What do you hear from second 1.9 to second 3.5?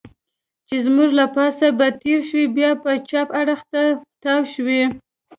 تېرې شوې، بیا به چپ